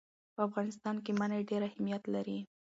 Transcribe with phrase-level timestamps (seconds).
[0.33, 2.39] په افغانستان کې منی ډېر اهمیت لري.